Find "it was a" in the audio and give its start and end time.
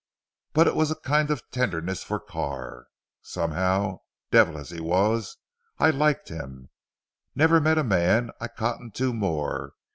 0.65-0.95